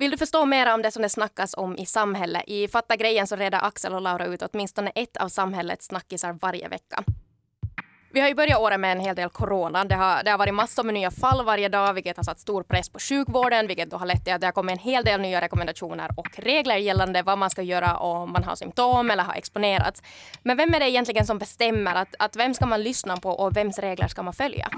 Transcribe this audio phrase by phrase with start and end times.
[0.00, 2.42] Vill du förstå mer om det som det snackas om i samhället?
[2.46, 6.68] I Fatta grejen så reder Axel och Laura ut åtminstone ett av samhällets snackisar varje
[6.68, 7.04] vecka.
[8.12, 9.84] Vi har ju börjat året med en hel del corona.
[9.84, 12.62] Det har, det har varit massor med nya fall varje dag, vilket har satt stor
[12.62, 15.20] press på sjukvården, vilket då har lett till att det har kommit en hel del
[15.20, 19.34] nya rekommendationer och regler gällande vad man ska göra om man har symptom eller har
[19.34, 20.02] exponerats.
[20.42, 23.56] Men vem är det egentligen som bestämmer att, att vem ska man lyssna på och
[23.56, 24.68] vems regler ska man följa?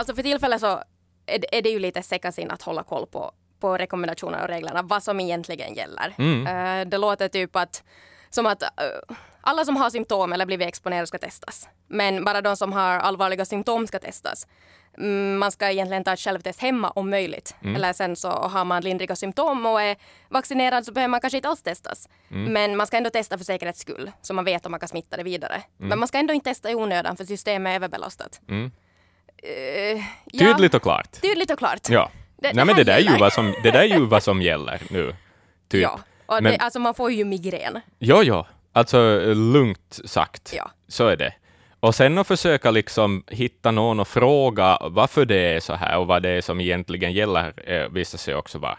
[0.00, 0.82] Alltså för tillfället så
[1.26, 5.20] är, det ju lite sekassin att hålla koll på, på rekommendationer och reglerna, vad som
[5.20, 6.14] egentligen gäller.
[6.18, 6.46] Mm.
[6.46, 7.82] Uh, det låter typ att,
[8.30, 11.68] som att uh, alla som har symptom eller blivit exponerade ska testas.
[11.88, 14.46] Men bara de som har allvarliga symptom ska testas.
[14.98, 17.54] Mm, man ska egentligen ta ett självtest hemma om möjligt.
[17.62, 17.76] Mm.
[17.76, 19.96] Eller sen så har man lindriga symptom och är
[20.28, 22.08] vaccinerad så behöver man kanske inte alls testas.
[22.30, 22.52] Mm.
[22.52, 25.16] Men man ska ändå testa för säkerhets skull, så man vet om man kan smitta
[25.16, 25.62] det vidare.
[25.76, 28.40] Men man ska ändå inte testa i onödan för systemet är överbelastat.
[29.42, 29.96] Mm.
[29.98, 31.20] Eh, ja, Tydligt och klart.
[31.20, 31.88] tydligt och klart.
[31.88, 32.10] Ja.
[32.36, 34.00] Det- Nej, men det det här där, är ju vad som, det där är ju
[34.06, 35.14] vad som gäller nu.
[35.68, 35.82] Typ.
[35.82, 37.80] Ja, och Men- det, alltså man får ju migrän.
[37.98, 38.44] Jo, jo.
[38.72, 40.52] Alltså lugnt sagt.
[40.56, 40.70] Ja.
[40.88, 41.34] Så är det.
[41.80, 46.06] Och sen att försöka liksom hitta någon och fråga varför det är så här och
[46.06, 48.78] vad det är som egentligen gäller eh, visar sig också vara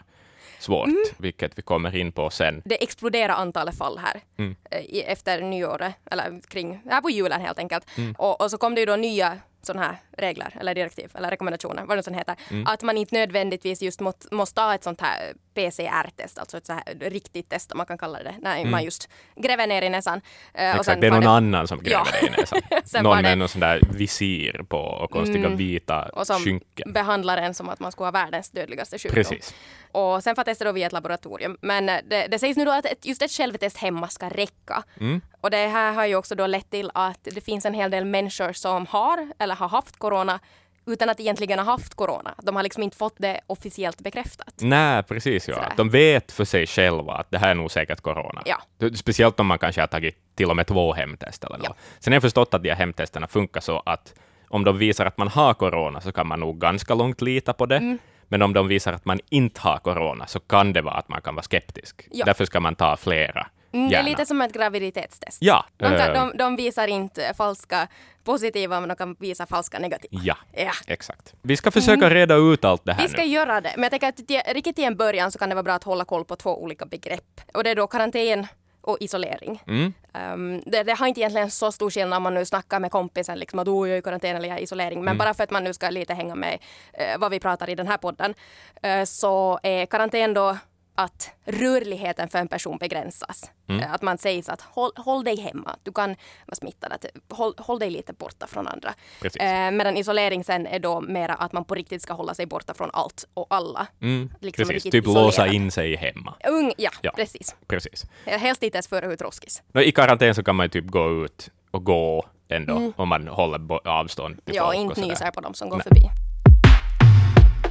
[0.58, 1.02] svårt, Mm.
[1.18, 2.62] vilket vi kommer in på sen.
[2.64, 4.56] Det exploderar antalet fall här Mm.
[4.70, 7.84] eh, efter nyåret, eller kring, här på julen helt enkelt.
[7.98, 8.14] Mm.
[8.18, 11.84] Och, och så kom det ju då nya sådana här regler eller direktiv eller rekommendationer,
[11.84, 12.36] vad det sen heter.
[12.50, 12.66] Mm.
[12.66, 16.72] Att man inte nödvändigtvis just måste, måste ta ett sånt här PCR-test, alltså ett så
[16.72, 20.20] här riktigt test om man kan kalla det, när man just gräver ner i näsan.
[20.54, 20.70] Eh, och Mm.
[20.80, 22.20] Exakt, sen det är någon annan som gräver Ja.
[22.20, 23.02] dig i näsan.
[23.02, 25.56] Någon det- med någon sån där visir på och konstiga Mm.
[25.58, 26.92] vita och som skynken.
[26.92, 29.14] behandlar en som att man skulle ha världens dödligaste sjukdom.
[29.14, 29.54] Precis.
[29.92, 31.56] Och sen får testa då via ett laboratorium.
[31.60, 34.82] Men eh, det, det sägs nu då att ett, just ett självtest hemma ska räcka.
[35.00, 35.20] Mm.
[35.40, 38.04] Och det här har ju också då lett till att det finns en hel del
[38.04, 40.40] människor som har eller har haft corona
[40.86, 42.34] utan att egentligen ha haft corona.
[42.42, 44.54] De har liksom inte fått det officiellt bekräftat.
[44.60, 45.48] Nej, precis.
[45.48, 45.54] Ja.
[45.54, 45.72] Sådär.
[45.76, 48.42] De vet för sig själva att det här är nog säkert corona.
[48.44, 48.58] Ja.
[48.94, 51.66] Speciellt om man kanske har tagit till och med två hemtest eller något.
[51.68, 51.74] Ja.
[52.00, 54.14] Sen har jag förstått att de här hemtesterna funkar så att
[54.48, 57.66] om de visar att man har corona så kan man nog ganska långt lita på
[57.66, 57.76] det.
[57.76, 57.98] Mm.
[58.28, 61.22] Men om de visar att man inte har corona så kan det vara att man
[61.22, 62.08] kan vara skeptisk.
[62.10, 62.24] Ja.
[62.24, 63.46] Därför ska man ta flera.
[63.72, 65.38] Mm, det är lite som ett graviditetstest.
[65.40, 65.64] Ja.
[65.76, 67.88] De, kan, eh, de, de visar inte falska
[68.24, 70.20] positiva, men de kan visa falska negativa.
[70.24, 70.72] ja, Ja.
[70.86, 71.34] exakt.
[71.42, 73.28] Vi ska försöka reda ut allt det här Vi ska nu.
[73.28, 75.62] göra det, men jag tänker att till, riktigt till en början så kan det vara
[75.62, 77.40] bra att hålla koll på två olika begrepp.
[77.54, 78.46] Och det är då karantän
[78.80, 79.62] och isolering.
[79.66, 79.92] Mm.
[80.34, 83.38] Um, det, det har inte egentligen så stor skillnad om man nu snackar med kompisen
[83.38, 84.98] liksom att oh, jag är i karantän eller jag är i isolering.
[84.98, 85.18] Men Mm.
[85.18, 86.58] bara för att man nu ska lite hänga med
[86.92, 88.34] eh, vad vi pratar i den här podden
[88.82, 90.56] eh, så är karantän då
[90.94, 93.50] att rörligheten för en person begränsas.
[93.68, 93.82] Mm.
[93.82, 96.08] Eh, Att man säger så att håll, håll dig hemma, du kan
[96.46, 98.94] vara smittad, att håll, håll dig lite borta från andra.
[99.22, 99.42] Precis.
[99.42, 102.74] Eh, medan isolering sen är då mera att man på riktigt ska hålla sig borta
[102.74, 103.86] från allt och alla.
[104.02, 104.30] Mm.
[104.40, 105.54] liksom Precis, typ låsa isolerad.
[105.54, 106.34] in sig hemma.
[106.48, 107.12] Ung, ja, Ja.
[107.16, 107.56] precis.
[107.66, 108.04] Precis.
[108.24, 109.62] Helst inte ens före ut roskis.
[109.72, 113.28] Nå, I karantän så kan man ju typ gå ut och gå ändå, om man
[113.28, 114.56] håller avstånd till Mm.
[114.56, 114.76] Ja, folk.
[114.90, 115.84] och inte nyser på dem som går Nej.
[115.84, 116.02] förbi.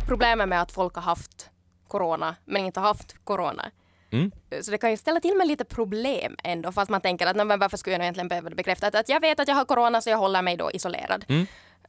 [0.08, 1.50] Problemet med att folk har haft
[1.92, 3.72] corona men inte haft corona.
[4.12, 4.32] Mm.
[4.62, 7.44] Så det kan ju ställa till med lite problem ändå fast man tänker att "Nå,
[7.44, 8.96] men varför skulle jag egentligen behöva det bekräftat?
[8.96, 11.26] Att jag vet att jag har corona så jag håller mig då isolerad.
[11.30, 11.46] Mm.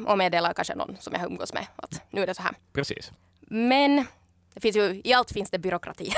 [0.08, 2.54] Och meddelar kanske någon som jag umgås med att nu är det så här.
[2.72, 3.12] Precis.
[3.40, 4.04] Men
[4.54, 6.12] det finns ju, i allt finns det byråkrati.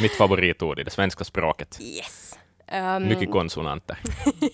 [0.00, 1.78] Mitt favoritord i det svenska språket.
[1.80, 2.38] Yes.
[2.72, 3.98] Um, Mycket konsonanter.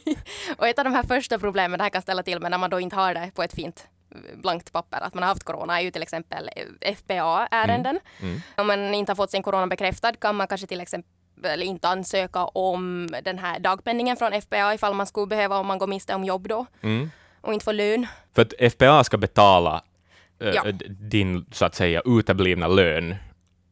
[0.58, 2.70] Och ett av de här första problemen det här kan ställa till med när man
[2.70, 3.86] då inte har det på ett fint
[4.34, 8.00] blankt papper, att man har haft corona, är ju till exempel eh, FBA-ärenden.
[8.22, 8.40] Mm.
[8.56, 12.44] Om man inte har fått sin corona bekräftad kan man kanske till exempel inte ansöka
[12.44, 16.24] om den här dagpenningen från FBA ifall man skulle behöva om man går miste om
[16.24, 17.10] jobb då Mm.
[17.40, 18.06] och inte får lön.
[18.34, 19.82] För att FPA ska betala
[20.40, 20.64] eh, Ja.
[20.88, 23.14] din, så att säga, uteblivna lön,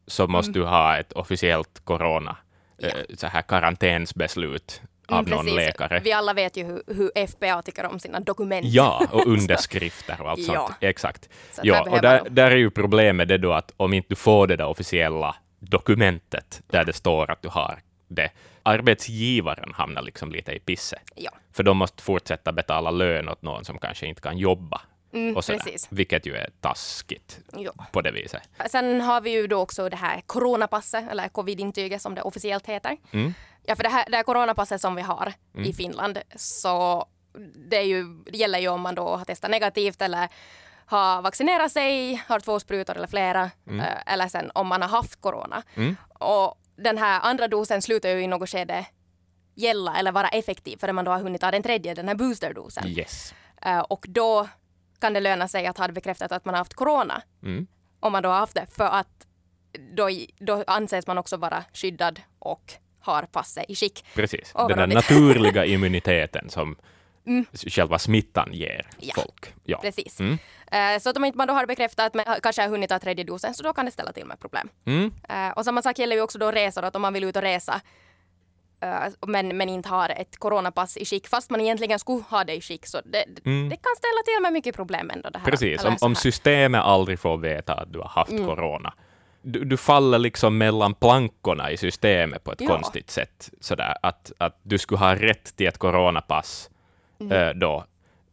[0.07, 0.61] så måste Mm.
[0.61, 2.37] du ha ett officiellt corona,
[2.77, 5.55] eh, så här karantänsbeslut av Mm, någon precis.
[5.55, 6.01] läkare.
[6.03, 8.65] Vi alla vet ju hur, hur FBA tycker om sina dokument.
[8.69, 10.53] Ja, och underskrifter och allt Ja.
[10.53, 10.77] sånt.
[10.79, 11.29] Exakt.
[11.51, 14.47] Så Ja, och där, där är ju problemet det då att om inte du får
[14.47, 18.29] det där officiella dokumentet där det står att du har det,
[18.63, 20.99] arbetsgivaren hamnar liksom lite i pisse.
[21.15, 21.31] Ja.
[21.51, 24.81] För de måste fortsätta betala lön åt någon som kanske inte kan jobba.
[25.13, 25.87] Mm, och sådär, precis.
[25.91, 27.71] Vilket ju är taskigt Ja.
[27.91, 28.41] på det viset.
[28.69, 32.97] Sen har vi ju då också det här coronapasset, eller covid-intyget som det officiellt heter.
[33.11, 33.33] Mm.
[33.63, 35.33] Ja, för det här, det här coronapasset som vi har
[35.65, 37.05] i Finland, så
[37.69, 40.29] det, är ju, det gäller ju om man då har testat negativt eller
[40.85, 45.21] har vaccinerat sig, har två sprutor eller flera, eh, eller sen om man har haft
[45.21, 45.63] corona.
[45.75, 45.95] Mm.
[46.19, 48.85] Och den här andra dosen slutar ju i något skede
[49.55, 52.87] gälla eller vara effektiv förrän man då har hunnit ta den tredje, den här boosterdosen.
[52.87, 53.33] Yes.
[53.61, 54.47] Eh, och då
[55.03, 57.21] kan det löna sig att ha bekräftat att man har haft corona.
[57.43, 57.67] Mm.
[57.99, 58.65] Om man då har haft det.
[58.71, 59.27] För att
[59.97, 60.09] då,
[60.39, 64.05] då anses man också vara skyddad och har passet i skick.
[64.15, 64.51] Precis.
[64.53, 66.75] Vad Den där naturliga immuniteten som
[67.67, 68.85] själva smittan ger Mm.
[68.99, 69.13] Ja.
[69.15, 69.53] folk.
[69.63, 69.77] Ja.
[69.81, 70.19] Precis.
[70.19, 70.37] Mm.
[70.71, 73.23] Eh, Så att om inte man då har bekräftat men kanske har hunnit ta tredje
[73.23, 74.69] dosen så då kan det ställa till med problem.
[74.85, 75.11] Mm.
[75.29, 77.41] Eh, Och samma sak gäller ju också då resor, att om man vill ut och
[77.41, 77.81] resa
[79.27, 82.61] men, men inte har ett coronapass i skick fast man egentligen skulle ha det i
[82.61, 83.69] skick så det, Mm.
[83.69, 85.29] det kan ställa till med mycket problem ändå.
[85.29, 88.45] Det här, Precis, om, om systemet aldrig får veta att du har haft Mm.
[88.45, 88.93] corona.
[89.41, 92.67] Du, du faller liksom mellan plankorna i systemet på ett Ja.
[92.67, 93.49] konstigt sätt.
[93.59, 96.69] Sådär, att, att du skulle ha rätt till ett coronapass
[97.19, 97.31] Mm.
[97.31, 97.85] eh, då,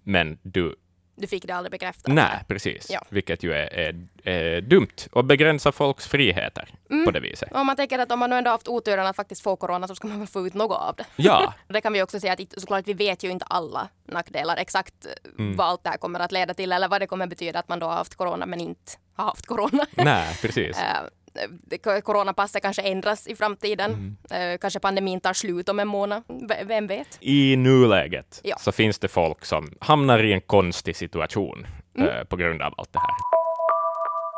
[0.02, 0.76] men du...
[1.20, 2.12] Du fick det aldrig bekräftat.
[2.14, 2.90] Nej, precis.
[2.90, 3.04] Ja.
[3.08, 7.04] Vilket ju är, är, är dumt och begränsar folks friheter Mm.
[7.04, 7.52] på det viset.
[7.52, 9.94] Om man tänker att om man nu ändå haft oturen att faktiskt få corona så
[9.94, 11.04] ska man väl få ut något av det.
[11.16, 15.06] Ja, Det kan vi också säga att såklart vi vet ju inte alla nackdelar exakt
[15.06, 15.56] eh, Mm.
[15.56, 17.78] vad allt det här kommer att leda till eller vad det kommer betyda att man
[17.78, 19.86] då har haft corona men inte har haft corona.
[19.92, 20.76] nej, precis.
[21.34, 24.16] Eh, Coronapasset kanske ändras i framtiden.
[24.30, 24.52] Mm.
[24.52, 26.22] Eh, Kanske pandemin tar slut om en månad.
[26.64, 27.18] Vem vet?
[27.20, 28.56] I nuläget Ja.
[28.58, 31.66] så finns det folk som hamnar i en konstig situation
[31.98, 32.08] Mm.
[32.08, 33.08] eh, på grund av allt det här.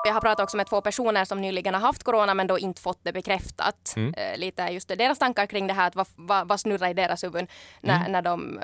[0.06, 2.82] Jag har pratat också med två personer som nyligen har haft corona men då inte
[2.82, 3.94] fått det bekräftat.
[3.96, 4.14] Mm.
[4.36, 7.24] Lite just det, deras tankar kring det här, att vad, vad, vad snurrar i deras
[7.24, 7.46] huvuden
[7.80, 8.12] när, Mm.
[8.12, 8.60] när de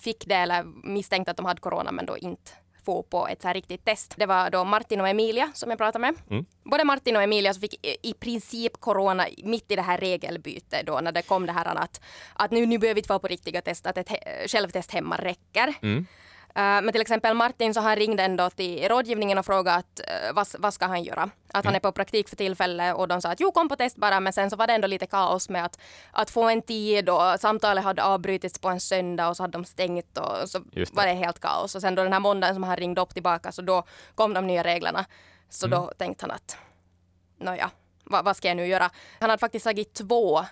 [0.00, 2.50] fick det eller misstänkte att de hade corona men då inte
[2.84, 4.14] få på ett så här riktigt test.
[4.16, 6.14] Det var då Martin och Emilia som jag pratade med.
[6.30, 6.44] Mm.
[6.64, 10.86] Både Martin och Emilia så fick i- i princip corona mitt i det här regelbytet
[10.86, 12.00] då när det kom det här att,
[12.34, 15.16] att nu, nu behöver vi inte vara på riktiga test, att ett he- självtest hemma
[15.16, 15.74] räcker.
[15.82, 16.06] Mm.
[16.54, 20.32] Eh, Men till exempel Martin så han ringde ändå till rådgivningen och frågade att, eh,
[20.34, 21.30] vad, vad ska han göra?
[21.52, 23.96] Att han är på praktik för tillfället och de sa att jo kom på test
[23.96, 25.78] bara men sen så var det ändå lite kaos med att,
[26.12, 29.64] att få en tid och samtalet hade avbrutits på en söndag och så hade de
[29.64, 30.92] stängt och så det.
[30.92, 33.52] var det helt kaos och sen då den här måndagen som han ringde upp tillbaka
[33.52, 33.82] så då
[34.14, 35.04] kom de nya reglerna.
[35.50, 35.78] Så Mm.
[35.80, 36.56] då tänkte han att
[37.38, 37.70] nåja,
[38.04, 38.90] vad, vad ska jag nu göra?
[39.20, 40.44] Han hade faktiskt tagit två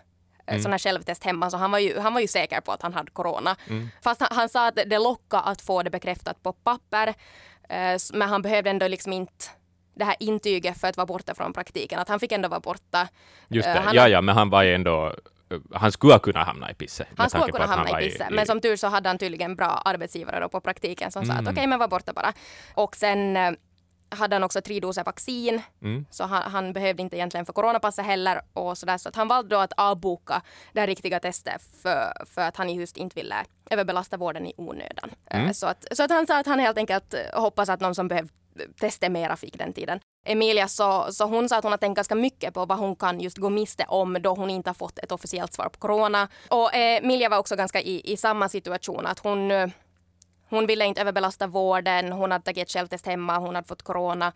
[0.51, 0.63] mm.
[0.63, 2.95] sådana här självtest hemma så han var, ju, han var ju säker på att han
[2.95, 3.57] hade corona.
[3.69, 3.89] Mm.
[4.03, 7.09] Fast han, han sa att det lockade att få det bekräftat på papper
[7.69, 9.45] eh, men han behövde ändå liksom inte
[9.95, 11.99] det här intyget för att vara borta från praktiken.
[11.99, 13.09] Att han fick ändå vara borta.
[13.49, 15.15] Just Eh, det, han ja, ja, men han var ju ändå...
[15.75, 17.07] Han skulle ha kunnat hamna i pisse.
[17.17, 20.41] Han skulle kunna hamna i pisse, men som tur så hade han tydligen bra arbetsgivare
[20.41, 21.47] då på praktiken som sa Mm.
[21.47, 22.33] att okej, men var borta bara.
[22.75, 23.51] Och sen eh,
[24.11, 26.07] hade han också tre doser vaccin, Mm.
[26.11, 29.29] så han, han behövde inte egentligen för coronapasset heller och så där, så att han
[29.29, 30.43] valde då att avboka
[30.73, 33.37] det riktiga testet för, för att han just inte ville
[33.71, 35.11] överbelasta vården i onödan.
[35.31, 35.55] Eh, Mm.
[35.55, 38.09] Så, att, så att han sa att han helt enkelt eh, hoppas att någon som
[38.09, 38.33] behövde
[38.81, 40.01] testa mera fick den tiden.
[40.27, 43.21] Emilia så, så hon sa att hon har tänkt ganska mycket på vad hon kan
[43.21, 46.29] just gå miste om då hon inte har fått ett officiellt svar på corona.
[46.49, 49.51] Och eh, Emilia var också ganska i, i samma situation att hon
[50.51, 54.33] hon ville inte överbelasta vården, hon hade tagit ett självtest hemma, hon hade fått corona.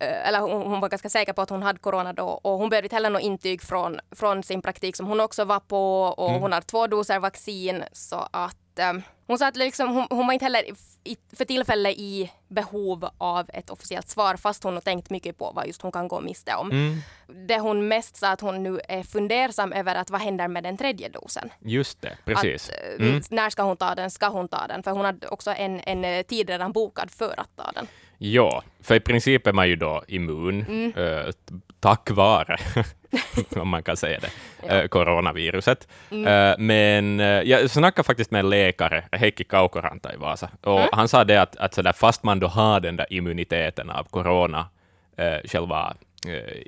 [0.00, 2.68] Eh, Eller hon, hon var ganska säker på att hon hade corona då och hon
[2.68, 6.30] behövde inte heller något intyg från, från sin praktik som hon också var på och
[6.30, 8.92] hon hade två doser vaccin så att eh,
[9.26, 10.62] hon sa att liksom, hon, hon var inte heller
[11.04, 15.52] i, för tillfället i behov av ett officiellt svar fast hon har tänkt mycket på
[15.54, 16.70] vad just hon kan gå miste om.
[16.70, 16.98] Mm.
[17.48, 20.76] Det hon mest sa att hon nu är fundersam över att vad händer med den
[20.76, 21.50] tredje dosen?
[21.60, 22.68] Just det, precis.
[22.68, 23.22] Att, eh, Mm.
[23.30, 24.10] När ska hon ta den?
[24.10, 24.82] Ska hon ta den?
[24.82, 27.86] För hon hade också en, en eh, tid redan bokad för att ta den.
[28.32, 30.92] Ja, för i princip är man ju då immun Mm.
[30.96, 31.32] eh,
[31.80, 32.56] tack vare,
[33.56, 34.30] om man kan säga det,
[34.76, 35.88] eh, coronaviruset.
[36.10, 36.26] Mm.
[36.26, 40.88] Eh, men eh, jag snackade faktiskt med en läkare, Heikki Kaukoranta i Vasa, och Mm.
[40.92, 44.66] han sa det att, att sådär, fast man då har den där immuniteten av corona,
[45.16, 45.94] eh, själva
[46.28, 46.62] eh,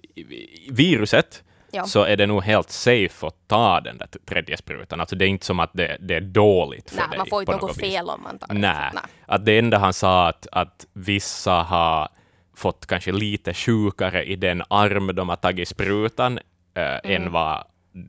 [0.71, 1.85] viruset, Ja.
[1.85, 5.01] så är det nog helt safe att ta den där tredje sprutan.
[5.01, 7.19] Alltså det är inte som att det, det är dåligt för Nej, dig.
[7.19, 8.61] man får inte något fel om man tar den.
[8.61, 8.91] Nej.
[8.95, 9.03] Nej.
[9.27, 12.09] Att det enda han sa att, att vissa har
[12.57, 16.39] fått kanske lite sjukare i den arm de har tagit sprutan
[16.75, 17.23] eh, Mm.
[17.23, 17.65] än vad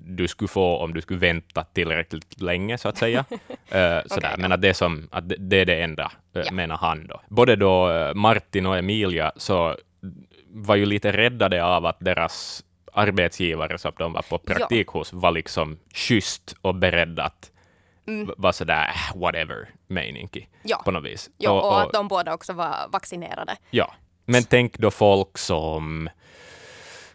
[0.05, 3.25] du skulle få om du skulle vänta tillräckligt länge, så att säga.
[3.71, 4.29] Eh, sådär.
[4.31, 4.37] ja.
[4.37, 6.51] Men att det, är som, att det, är det enda, Ja.
[6.51, 7.21] menar han då.
[7.27, 9.75] Både då eh, Martin och Emilia så
[10.47, 12.63] var ju lite räddade av att deras
[12.97, 17.51] arbetsgivare som de var på praktik hos var liksom schysst och beredda att
[18.09, 18.31] Mm.
[18.37, 20.29] vara sådär äh, whatever mening
[20.63, 20.81] Ja.
[20.85, 21.29] på något vis.
[21.37, 23.55] Ja, och, att de båda också var vaccinerade.
[23.71, 23.93] ja.
[24.25, 26.09] Men tänk då folk som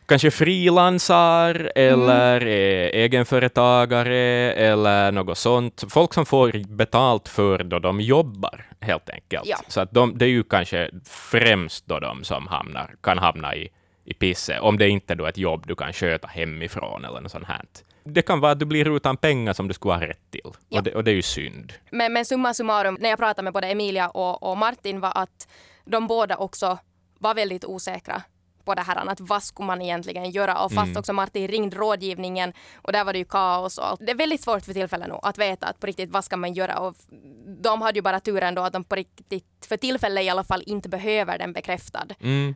[0.06, 5.84] kanske frilansar eller är egenföretagare eller något sånt.
[5.88, 9.46] Folk som får betalt för då de jobbar, helt enkelt.
[9.46, 9.56] Ja.
[9.68, 13.68] Så att de, det är ju kanske främst då de som hamnar, kan hamna i,
[14.04, 17.32] i pisse, om det inte då är ett jobb du kan sköta hemifrån eller något
[17.32, 17.64] sånt här.
[18.04, 20.40] det kan vara att du blir utan pengar som du skulle ha rätt till.
[20.68, 20.78] Ja.
[20.78, 21.72] Och, det, och det är ju synd.
[21.90, 25.48] Men, men summa summarum, när jag pratade med både Emilia och, och Martin var att
[25.84, 26.78] de båda också
[27.18, 28.22] var väldigt osäkra
[28.64, 30.64] på det här, att vad skulle man egentligen göra?
[30.64, 34.00] Och fast också Martin ringde rådgivningen och där var det ju kaos och allt.
[34.06, 36.52] Det är väldigt svårt för tillfället nu att veta att på riktigt vad ska man
[36.52, 36.78] göra?
[36.78, 36.96] Och
[37.62, 40.62] de hade ju bara turen då att de på riktigt, för tillfället i alla fall,
[40.66, 42.06] inte behöver den bekräftad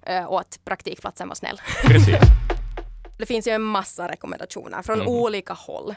[0.02, 1.60] eh, och att praktikplatsen var snäll.
[1.84, 2.16] Precis.
[3.18, 5.08] Det finns ju en massa rekommendationer från Mm.
[5.08, 5.94] olika håll.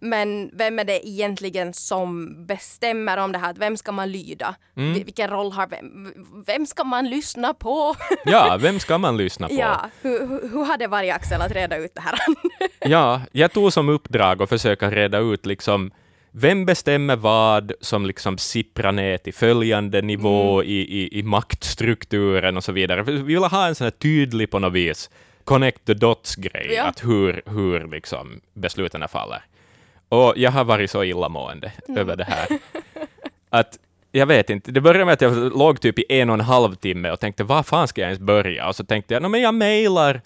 [0.00, 3.54] Men vem är det egentligen som bestämmer om det här?
[3.58, 4.54] Vem ska man lyda?
[4.76, 4.94] Mm.
[4.94, 6.12] Vil- Vilken roll har vem?
[6.46, 7.94] Vem ska man lyssna på?
[8.24, 9.54] Ja, vem ska man lyssna på?
[9.54, 10.18] ja, hur,
[10.52, 12.14] hur, hade varit Axel att reda ut det här?
[12.90, 15.90] Ja, jag tog som uppdrag att försöka reda ut liksom
[16.34, 20.70] vem bestämmer vad som liksom sipprar ner till följande nivå Mm.
[20.72, 23.02] i, i, i maktstrukturen och så vidare.
[23.02, 25.10] Vi vill ha en sån här tydlig på något vis
[25.44, 26.84] connect the dots-grej, Ja.
[26.84, 29.42] att hur, hur liksom besluten faller.
[30.08, 32.46] Och jag har varit så illamående över det här.
[33.50, 33.78] Att
[34.12, 36.74] jag vet inte, det började med att jag låg typ i en och en halv
[36.74, 38.68] timme och tänkte, vad fan ska jag ens börja?
[38.68, 40.20] Och så tänkte jag, "Nå, men jag mejlar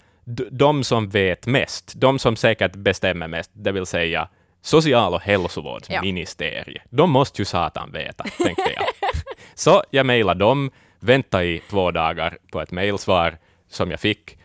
[0.51, 4.27] de som vet mest, de som säkert bestämmer mest, det vill säga
[4.61, 6.83] social och hälsovårdsministeriet.
[6.89, 8.85] De måste ju satan veta, tänkte jag.
[9.55, 13.37] Så jag mejlade dem, väntade i två dagar på ett mejlsvar
[13.69, 14.36] som jag fick,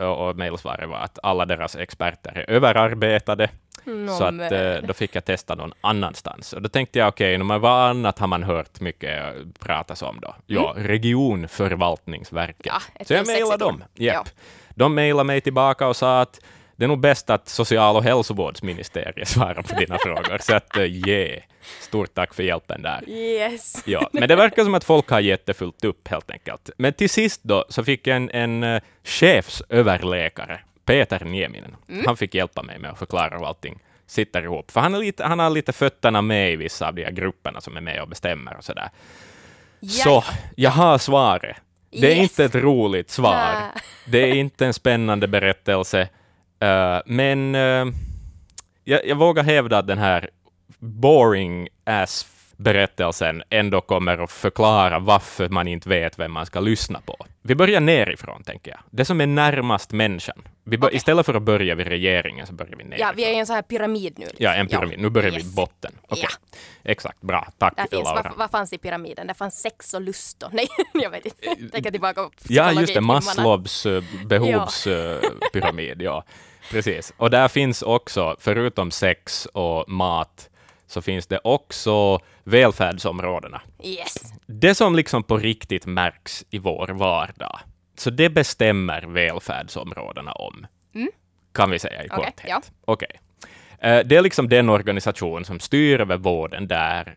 [0.00, 3.48] och och mejlsvaret var att alla deras experter är överarbetade,
[4.18, 6.52] så att, eh, då fick jag testa någon annanstans.
[6.52, 10.18] Och då tänkte jag, okej, okay, vad annat har man hört mycket eh, pratas om
[10.20, 10.34] då?
[10.46, 12.66] Ja, regionförvaltningsverket.
[12.66, 13.84] Ja, så jag mejlade dem.
[13.94, 14.26] Japp.
[14.26, 14.32] Ja.
[14.70, 16.40] De mejlade mig tillbaka och sa att
[16.76, 20.38] det är nog bäst att social och hälsovårdsministeriet svarar på dina frågor.
[20.40, 21.42] Så att, yeah.
[21.80, 23.08] Stort tack för hjälpen där.
[23.08, 23.82] Yes.
[23.86, 26.70] Ja, men det verkar som att folk har jättefullt upp helt enkelt.
[26.78, 31.76] Men till sist då så fick jag en, en uh, chefsöverläkare, Peter Nieminen.
[32.06, 34.70] Han fick hjälpa mig med att förklara hur allting sitter ihop.
[34.70, 37.60] För han, är lite, han har lite fötterna med i vissa av de här grupperna
[37.60, 38.90] som är med och bestämmer och sådär.
[39.88, 40.24] Så,
[40.56, 41.56] jag har svaret.
[41.90, 42.18] Det är Yes.
[42.30, 43.34] inte ett roligt svar.
[43.52, 43.70] Nä.
[44.10, 46.08] Det är inte en spännande berättelse.
[46.60, 47.86] eh, men eh,
[48.84, 50.30] jag, jag vågar hävda att den här
[50.78, 57.00] boring ass berättelsen ändå kommer att förklara varför man inte vet vem man ska lyssna
[57.00, 57.16] på.
[57.42, 58.80] Vi börjar nerifrån, tänker jag.
[58.90, 60.42] Det som är närmast människan.
[60.64, 60.96] Vi Okej.
[60.96, 63.06] Istället för att börja vid regeringen så börjar vi nerifrån.
[63.08, 64.24] Ja, vi är i en sån här pyramid nu.
[64.24, 64.44] liksom.
[64.44, 64.98] Ja, en pyramid.
[64.98, 65.52] Nu börjar vi Yes.
[65.52, 65.92] i botten.
[66.08, 66.24] Okej.
[66.30, 66.58] Ja.
[66.84, 67.48] Exakt, bra.
[67.58, 68.22] Tack, Där finns, Laura.
[68.22, 69.26] vad, vad fanns i pyramiden?
[69.26, 70.50] Det fanns sex och lust och...
[70.54, 71.70] Nej, jag vet inte.
[71.72, 73.00] Tänker tillbaka på Ja, just det.
[73.00, 76.02] Maslows uh, behovspyramid.
[76.02, 76.24] ja,
[76.70, 77.12] precis.
[77.16, 80.50] Och där finns också, förutom sex och mat,
[80.88, 83.60] så finns det också välfärdsområdena.
[83.84, 84.14] Yes.
[84.46, 87.58] Det som liksom på riktigt märks i vår vardag,
[87.98, 90.66] så det bestämmer välfärdsområdena om,
[91.54, 92.16] kan vi säga i Mm.
[92.16, 92.40] Korthet.
[92.48, 92.62] ja.
[92.84, 93.20] Okej.
[93.78, 97.16] Eh, Det är liksom den organisation som styr över vården där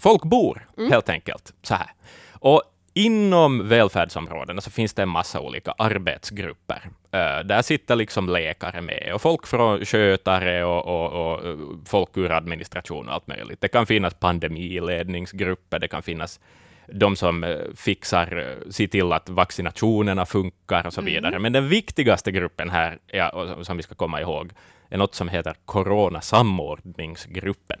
[0.00, 0.90] folk bor, Mm.
[0.92, 1.52] helt enkelt.
[1.62, 1.90] Så här.
[2.32, 2.62] Och
[2.94, 6.90] inom välfärdsområdena så finns det en massa olika arbetsgrupper.
[7.12, 11.56] Eh, där sitter liksom läkare med och folk från skötare och, och, och eh,
[11.86, 13.60] folk ur administration och allt möjligt.
[13.60, 16.40] Det kan finnas pandemiledningsgrupper, det kan finnas
[16.86, 21.38] de som eh, fixar, ser till att vaccinationerna funkar och så vidare.
[21.38, 24.50] Men den viktigaste gruppen här, ja, som vi ska komma ihåg,
[24.90, 27.80] är något som heter Coronasamordningsgruppen.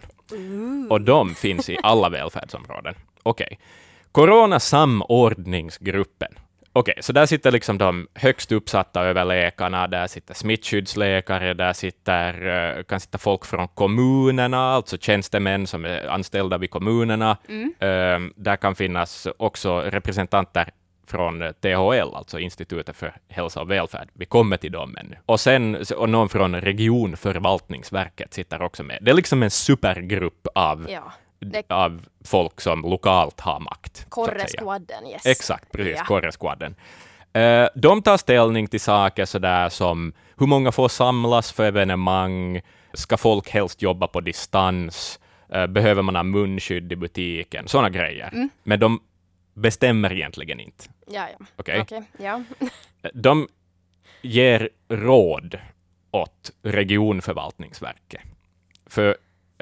[0.90, 2.94] Och de finns i alla välfärdsområden.
[3.22, 3.58] Okej.
[4.12, 6.28] Coronasamordningsgruppen.
[6.72, 12.46] Okej, så där sitter liksom de högst uppsatta överläkarna, där sitter smittskyddsläkare, där sitter,
[12.78, 17.36] eh, kan sitta folk från kommunerna, alltså tjänstemän som är anställda vid kommunerna.
[17.78, 20.70] Eh, där kan finnas också representanter
[21.06, 24.08] från THL, alltså Institutet för hälsa och välfärd.
[24.12, 25.16] Vi kommer till dem ännu.
[25.26, 28.98] Och sen och någon från regionförvaltningsverket sitter också med.
[29.00, 31.12] Det är liksom en supergrupp av, Ja.
[31.68, 34.06] Av folk som lokalt har makt.
[34.08, 35.26] Korreskvadden, yes.
[35.26, 35.96] Exakt, precis.
[35.96, 36.04] Ja.
[36.04, 36.74] Korreskvadden.
[37.32, 42.60] Eh, de tar ställning till saker sådär som hur många får samlas för evenemang,
[42.94, 45.18] ska folk helst jobba på distans,
[45.52, 48.30] Eh, behöver man ha munskydd i butiken, sådana grejer.
[48.32, 48.50] Mm.
[48.62, 49.00] Men de
[49.54, 50.84] bestämmer egentligen inte.
[51.06, 51.46] Ja, ja.
[51.56, 51.80] Okej?
[51.80, 52.42] Okej, ja.
[53.14, 53.48] De
[54.22, 55.58] ger råd
[56.10, 58.20] åt regionförvaltningsverket.
[58.86, 59.14] För eh,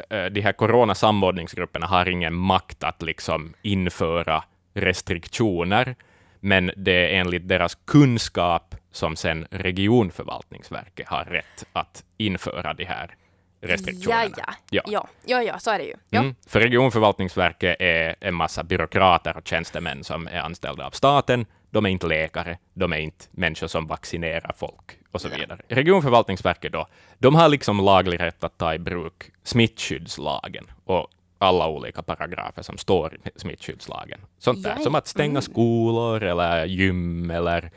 [0.09, 5.95] de här coronasamordningsgrupperna har ingen makt att liksom införa restriktioner,
[6.40, 13.14] men det är enligt deras kunskap som sen regionförvaltningsverket har rätt att införa de här
[13.61, 14.30] restriktionerna.
[14.37, 14.83] Ja, ja.
[14.83, 14.83] Ja.
[14.87, 15.95] Ja, ja, ja, så är det ju.
[16.09, 16.21] Ja.
[16.21, 16.35] Mm.
[16.49, 21.47] För regionförvaltningsverket är en massa byråkrater och tjänstemän som är anställda av staten.
[21.71, 25.60] De är inte läkare, de är inte människor som vaccinerar folk, och så vidare.
[25.68, 26.86] Regionförvaltningsverket då,
[27.18, 32.78] de har liksom laglig rätt att ta i bruk smittskyddslagen och alla olika paragrafer som
[32.78, 34.20] står i smittskyddslagen.
[34.38, 35.42] Sånt där, Ja, som att stänga mm.
[35.42, 37.70] skolor eller gym eller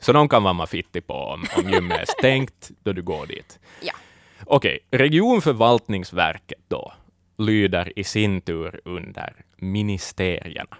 [0.00, 3.58] så de kan vara fittig på om, om gymmet är stängt då du går dit.
[3.82, 3.92] Ja.
[4.44, 6.92] Okej, regionförvaltningsverket då
[7.38, 10.76] lyder i sin tur under ministerierna.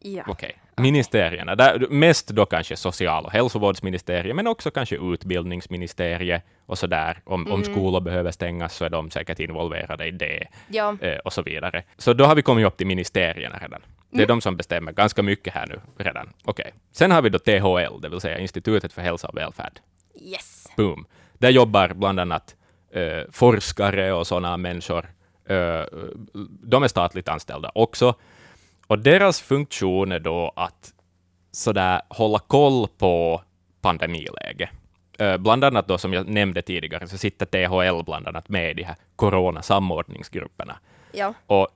[0.00, 0.24] Ja.
[0.26, 1.54] Okej, ministerierna.
[1.54, 7.18] Där, mest då kanske social och hälsovårdsministeriet, men också kanske utbildningsministeriet och så där.
[7.24, 10.96] Om, om skolor behöver stängas så är de säkert involverade i det ja.
[11.00, 11.82] eh, och så vidare.
[11.98, 13.80] Så då har vi kommit upp till ministerierna redan.
[14.10, 16.32] Det är de som bestämmer ganska mycket här nu redan.
[16.44, 16.74] Okej.
[16.92, 19.80] Sen har vi då THL, det vill säga Institutet för hälsa och välfärd.
[20.20, 20.68] Yes.
[20.76, 21.06] Boom.
[21.38, 22.56] Där jobbar bland annat
[22.92, 25.08] eh, forskare och sådana människor.
[25.48, 25.84] Eh,
[26.62, 28.14] de är statligt anställda också.
[28.90, 30.92] Och deras funktion är då att
[31.52, 33.42] sådär hålla koll på
[33.80, 34.70] pandemiläget.
[35.38, 38.82] Bland annat då, som jag nämnde tidigare, så sitter THL bland annat med i de
[38.82, 40.78] här coronasamordningsgrupperna.
[41.12, 41.34] Ja.
[41.46, 41.68] Och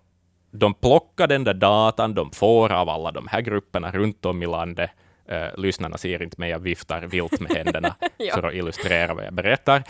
[0.51, 4.47] de plockar den där datan de får av alla de här grupperna runt om i
[4.47, 4.91] landet.
[5.29, 8.35] Eh, lyssnarna ser inte mig, jag viftar vilt med händerna Ja.
[8.35, 9.83] för att illustrera vad jag berättar.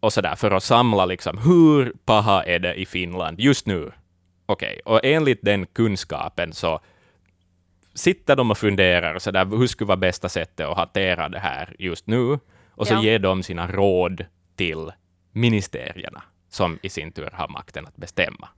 [0.00, 3.92] Och så där, för att samla liksom, hur paha är det i Finland just nu?
[4.46, 6.80] Okej, och enligt den kunskapen så
[7.94, 11.76] sitter de och funderar så där, hur skulle vara bästa sättet att hantera det här
[11.78, 12.38] just nu?
[12.70, 13.02] Och så Ja.
[13.02, 14.24] ger de sina råd
[14.56, 14.92] till
[15.32, 18.48] ministerierna, som i sin tur har makten att bestämma.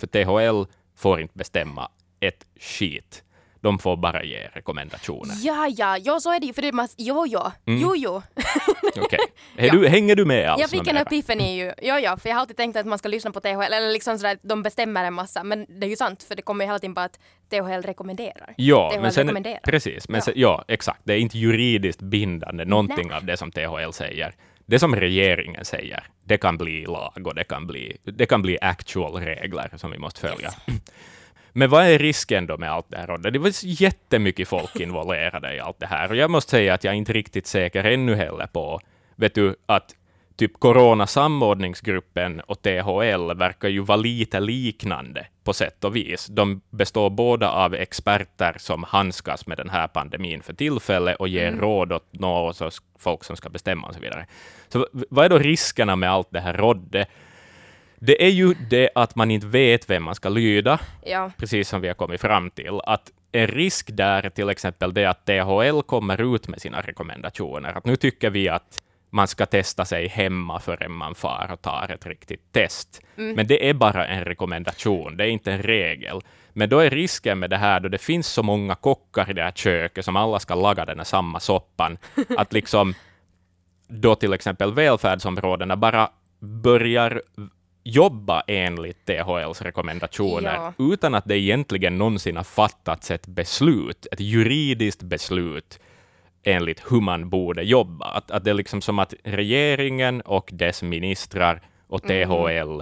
[0.00, 1.90] För THL får inte bestämma
[2.20, 3.24] ett skit.
[3.60, 5.34] De får bara ge rekommendationer.
[5.42, 6.52] Ja, ja, jo, så är det ju.
[6.52, 7.80] För det man, jo, jo, Mm.
[7.82, 8.22] jo, jo.
[8.96, 9.18] Okej.
[9.56, 10.60] Är du, hänger du med alls?
[10.60, 11.72] jag fick en epiphany ju.
[11.82, 14.18] Jo, jo, för jag har alltid tänkt att man ska lyssna på THL, eller liksom
[14.18, 15.44] sådär, de bestämmer en massa.
[15.44, 17.18] Men det är ju sant, för det kommer ju hela tiden bara att
[17.50, 18.54] THL rekommenderar.
[18.56, 19.60] Ja, THL men sen, rekommenderar.
[19.64, 20.08] precis.
[20.08, 20.22] Men Ja.
[20.24, 21.00] sen, ja, exakt.
[21.04, 24.34] Det är inte juridiskt bindande, någonting av det som THL säger.
[24.66, 28.58] Det som regeringen säger, det kan bli lag och det kan bli, det kan bli
[28.60, 30.50] actual regler som vi måste följa.
[31.58, 33.18] Men vad är risken då med allt det här?
[33.18, 36.10] Det var jättemycket folk involverade i allt det här.
[36.10, 38.80] Och jag måste säga att jag är inte riktigt säker ännu heller på,
[39.16, 39.94] vet du, att
[40.36, 46.26] typ Coronasamordningsgruppen och THL verkar ju vara lite liknande på sätt och vis.
[46.26, 51.52] De består båda av experter som handskas med den här pandemin för tillfället och ger
[51.52, 54.26] råd åt några folk som ska bestämma och så vidare.
[54.68, 57.08] Så vad är då riskerna med allt det här rådet?
[58.00, 61.80] Det är ju det att man inte vet vem man ska lyda, Ja, precis som
[61.80, 65.80] vi har kommit fram till, att en risk där är till exempel det att THL
[65.86, 70.60] kommer ut med sina rekommendationer, att nu tycker vi att man ska testa sig hemma
[70.60, 73.00] förrän man far och tar ett riktigt test.
[73.14, 76.20] Men det är bara en rekommendation, det är inte en regel.
[76.52, 79.42] Men då är risken med det här, då det finns så många kockar i det
[79.42, 81.98] här köket som alla ska laga den här samma soppan,
[82.38, 82.94] att liksom
[83.88, 87.22] då till exempel välfärdsområdena bara börjar
[87.88, 90.72] jobba enligt THLs rekommendationer Ja.
[90.78, 95.80] utan att det egentligen någonsin har fattats ett beslut, ett juridiskt beslut
[96.42, 98.06] enligt hur man borde jobba.
[98.06, 102.80] Att, att det är liksom som att regeringen och dess ministrar och THL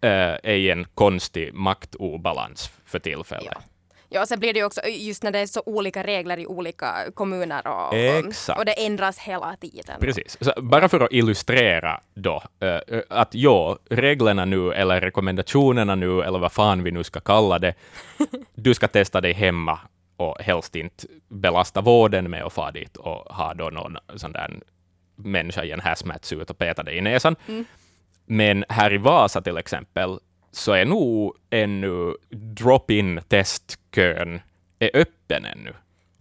[0.00, 0.10] eh,
[0.42, 3.52] är i en konstig maktobalans för tillfället.
[3.54, 3.60] ja.
[4.08, 6.46] Ja, och sen blir det ju också just när det är så olika regler i
[6.46, 8.58] olika kommuner och, Exakt.
[8.58, 10.00] och det ändras hela tiden.
[10.00, 10.36] Precis.
[10.40, 16.38] Så bara för att illustrera då, eh, att ja, reglerna nu, eller rekommendationerna nu, eller
[16.38, 17.74] vad fan vi nu ska kalla det,
[18.54, 19.78] du ska testa dig hemma
[20.16, 24.60] och helst inte belasta vården med att fara dit och ha då någon sån där
[25.16, 27.36] människa i en hazmat-suit och peta dig i näsan.
[28.26, 30.18] Men här i Vasa till exempel,
[30.52, 34.40] så är nog ännu drop-in testkön
[34.78, 35.74] är öppen ännu.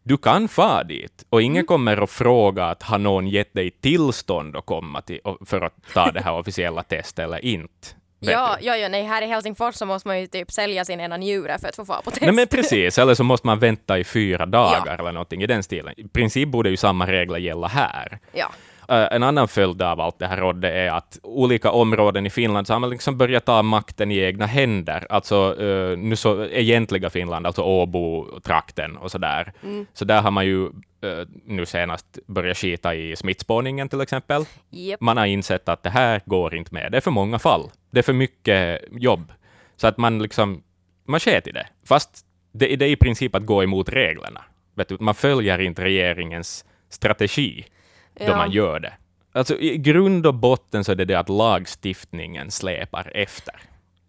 [0.04, 4.56] Du kan fara dit och ingen kommer att fråga att har någon gett dig tillstånd
[4.56, 7.88] att komma till, för att ta det här officiella testet eller inte.
[8.20, 11.18] Ja, ja, ja, nej, här i Helsingfors så måste man ju typ sälja sin ena
[11.18, 12.22] njure för att få fara på test.
[12.22, 15.64] Nej men precis, eller så måste man vänta i fyra dagar eller någonting i den
[15.64, 15.94] stilen.
[15.98, 18.20] I princip borde ju samma regler gälla här.
[18.34, 18.52] Ja,
[18.88, 22.74] en annan följd av allt det här rådet är att olika områden i Finland så
[22.74, 25.08] har man liksom börjat ta makten i egna händer.
[25.10, 29.54] Alltså uh, nu så egentliga Finland, alltså Åbo-trakten och så där.
[29.94, 30.66] Så där har man ju
[31.02, 34.46] eh, nu senast börjat skita i smittspårningen till exempel.
[34.70, 35.02] Japp.
[35.02, 36.92] Man har insett att det här går inte med.
[36.92, 37.70] Det är för många fall.
[37.92, 39.32] Det är för mycket jobb.
[39.76, 40.64] Så att man liksom,
[41.08, 41.68] man sket i det.
[41.88, 44.44] Fast det, det är i princip att gå emot reglerna.
[44.88, 47.66] Du, man följer inte regeringens strategi
[48.20, 48.38] då Ja.
[48.38, 48.94] man gör det.
[49.32, 53.56] Alltså i grund och botten så är det det att lagstiftningen släpar efter.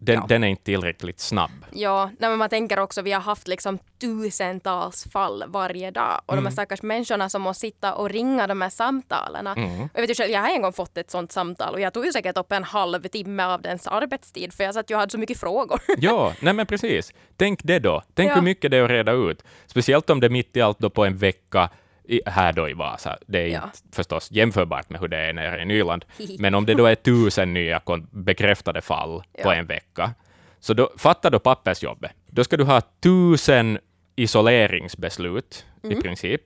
[0.01, 0.25] Den, Ja.
[0.29, 1.51] den är inte tillräckligt snabb.
[1.71, 6.33] Ja, nej, men man tänker också vi har haft liksom tusentals fall varje dag och
[6.35, 6.45] de Mm.
[6.45, 9.47] här stackars människorna som måste sitta och ringa de här samtalen.
[9.47, 9.89] Mm.
[9.93, 12.05] Jag, vet ju själv, jag har en gång fått ett sånt samtal och jag tog
[12.05, 15.39] ju säkert upp en halvtimme av dens arbetstid för jag satt ju hade så mycket
[15.39, 15.79] frågor.
[15.97, 17.13] Ja, nej men precis.
[17.37, 18.01] Tänk det då.
[18.13, 18.35] Tänk Ja.
[18.35, 19.43] hur mycket det är att reda ut.
[19.67, 21.69] Speciellt om det är mitt i allt då på en vecka
[22.09, 23.17] i, här då i Vasa.
[23.27, 23.63] Det är Ja.
[23.63, 26.05] inte förstås jämförbart med hur det är nere i Nyland.
[26.39, 29.53] Men om det då är tusen nya bekräftade fall på Ja.
[29.55, 30.11] en vecka,
[30.59, 32.11] så då, fatta då pappersjobbet.
[32.27, 33.79] Då ska du ha tusen
[34.15, 35.97] isoleringsbeslut Mm.
[35.97, 36.41] i princip,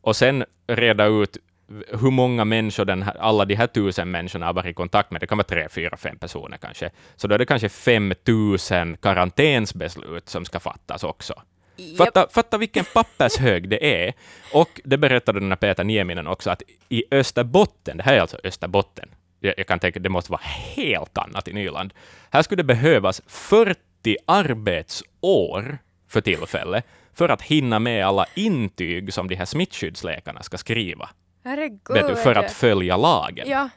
[0.00, 1.36] och sen reda ut
[2.00, 5.20] hur många människor den här, alla de här tusen människorna har varit i kontakt med.
[5.20, 6.90] Det kan vara tre, fyra, fem personer kanske.
[7.16, 11.42] Så då är det kanske 5000 karantänsbeslut som ska fattas också.
[11.98, 14.12] Fatta, fatta vilken pappershög det är.
[14.52, 18.38] Och det berättade den här Peter Nieminen också, att i Österbotten, det här är alltså
[18.44, 19.08] Österbotten,
[19.40, 21.94] jag, jag kan tänka det måste vara helt annat i Nyland.
[22.30, 29.28] Här skulle det behövas 40 arbetsår för tillfället för att hinna med alla intyg som
[29.28, 31.08] de här smittskyddsläkarna ska skriva.
[31.44, 32.06] Herregud.
[32.08, 33.50] Du, för att följa lagen.
[33.50, 33.68] Ja,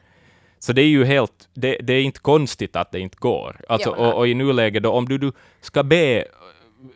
[0.58, 3.56] Så det är ju helt, det, det är inte konstigt att det inte går.
[3.68, 6.24] Alltså, Ja, och, och i nuläget då, om du, du ska be,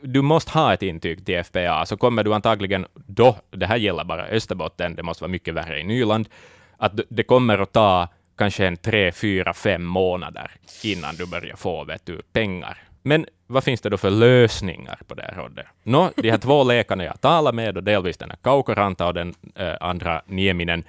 [0.00, 4.04] du måste ha ett intyg till FPA, så kommer du antagligen då, det här gäller
[4.04, 6.28] bara Österbotten, det måste vara mycket värre i Nyland,
[6.76, 10.50] att det- kommer att ta kanske en tre, fyra, fem månader
[10.84, 12.78] innan du börjar få vet du, pengar.
[13.02, 15.66] Men vad finns det då för lösningar på det här rådet?
[15.82, 19.34] Nå, de här två läkarna jag talar med, och delvis den här Kaukoranta och den
[19.54, 20.84] äh, andra Nieminen,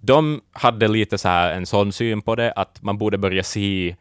[0.00, 3.96] de hade lite så här en sån syn på det, att man borde börja se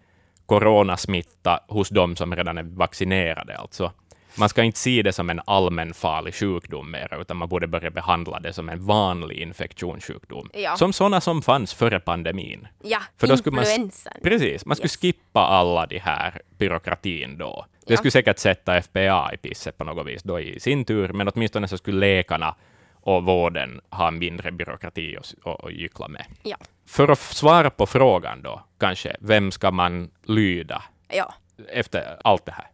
[0.46, 3.58] coronasmitta hos de som redan är vaccinerade.
[3.58, 3.92] Alltså.
[4.39, 8.39] Man ska inte se det som en allmänfarlig sjukdom mer, utan man borde börja behandla
[8.39, 10.50] det som en vanlig infektionssjukdom.
[10.54, 10.76] Ja.
[10.78, 12.67] Som sådana som fanns före pandemin.
[12.84, 14.13] ja För då skulle man- influensan.
[14.23, 14.97] Precis, man skulle Yes.
[14.97, 17.65] skippa alla de här byråkratin då.
[17.88, 17.97] Det Ja.
[17.97, 21.67] skulle säkert sätta FPA i pisset på något vis då i sin tur, men åtminstone
[21.67, 22.56] så skulle läkarna
[22.93, 26.26] och vården ha mindre byråkrati att gyckla med.
[26.43, 31.34] Ja, För att svara på frågan då, kanske, vem ska man lyda ja,
[31.69, 32.67] efter allt det här,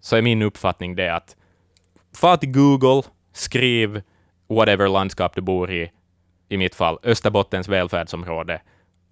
[0.00, 1.36] så är min uppfattning det att
[2.16, 4.02] far till Google, skriv
[4.48, 5.90] whatever landskap du bor i,
[6.48, 8.62] i mitt fall Österbottens välfärdsområde,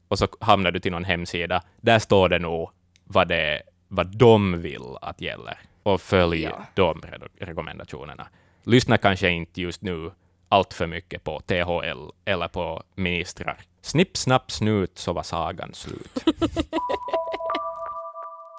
[0.09, 1.63] och så hamnar du till någon hemsida.
[1.81, 2.71] Där står det nog
[3.05, 6.65] vad, det, vad de vill att gäller, och följ Ja.
[6.75, 8.29] de re- rekommendationerna.
[8.65, 10.11] Lyssna kanske inte just nu
[10.49, 13.57] allt för mycket på THL eller på ministrar.
[13.83, 16.25] Snipp, snapp, snut, så var sagan slut.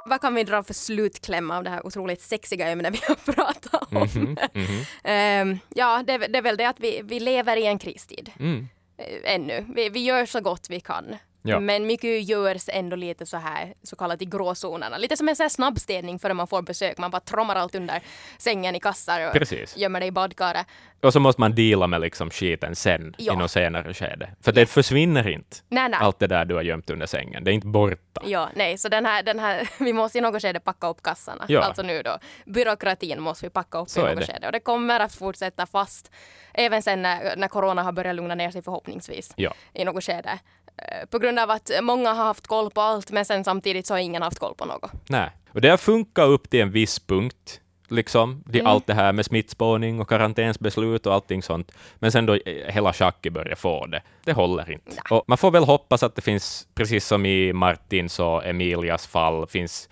[0.10, 3.91] Vad kan vi dra för slutkläm av det här otroligt sexiga ämnet vi har pratat
[3.91, 3.98] om?
[3.98, 4.86] Mhm, mhm.
[5.04, 8.32] Ehm, ja, det, det är väl det att vi, vi lever i en kristid.
[8.39, 8.67] Mm.
[8.98, 9.65] eh, ännu.
[9.76, 11.15] Vi, vi gör så gott vi kan.
[11.41, 11.60] Ja.
[11.60, 14.97] Men mycket görs ändå lite så här, så kallat i gråzonerna.
[14.97, 16.97] Lite som en så här snabbstädning före man får besök.
[16.97, 18.02] Man bara trommar allt under
[18.38, 19.78] sängen i kassar och Precis.
[19.78, 20.65] gömmer det i badkaret.
[21.02, 23.34] Och så måste man deala med liksom skiten sen, Ja.
[23.34, 24.30] i något senare skede.
[24.41, 25.99] För det försvinner inte, Nej, nej.
[26.02, 27.43] allt det där du har gömt under sängen.
[27.43, 28.21] Det är inte borta.
[28.25, 31.45] Ja, nej, så den här, den här, vi måste i något skede packa upp kassarna.
[31.47, 31.62] Ja.
[31.62, 34.34] Alltså nu då, byråkratin måste vi packa upp Så i något det.
[34.34, 34.45] skede.
[34.45, 36.12] Och det kommer att fortsätta fast,
[36.54, 39.54] även sen när, när corona har börjat lugna ner sig förhoppningsvis, Ja.
[39.73, 40.39] i något skede.
[40.81, 43.93] Eh, På grund av att många har haft koll på allt, men sen samtidigt så
[43.93, 44.91] har ingen haft koll på något.
[45.09, 45.29] Nej.
[45.53, 48.43] Och det har funkat upp till en viss punkt, liksom.
[48.45, 48.71] Det, Mm.
[48.71, 51.71] Allt det här med smittspårning och karantänsbeslut och allting sånt.
[51.95, 54.89] Men sen då eh, hela schacket börjar få det, det håller inte.
[54.91, 54.99] Nej.
[55.19, 59.47] Och man får väl hoppas att det finns, precis som i Martins och Emilias fall,
[59.47, 59.89] finns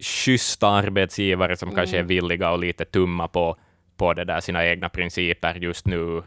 [0.00, 2.08] schyssta arbetsgivare som kanske är Mm.
[2.08, 3.56] villiga att lite tumma på,
[3.96, 6.22] på det där sina egna principer just nu.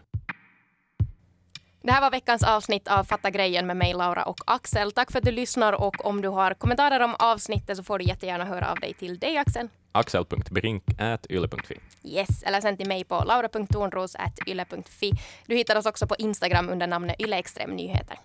[1.82, 4.92] Det här var veckans avsnitt av Fatta grejen med mig, Laura och Axel.
[4.92, 8.06] Tack för att du lyssnar och om du har kommentarer om avsnittet så får du
[8.06, 9.70] jättegärna höra av dig till dig, Axel.
[9.92, 11.80] axel.brink.yle.fi.
[12.04, 15.12] Yes, eller sen till mig på laura.tornros.yle.fi.
[15.46, 18.18] Du hittar oss också på Instagram under namnet ylextremnyheter.